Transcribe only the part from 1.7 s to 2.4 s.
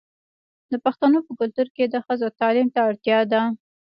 کې د ښځو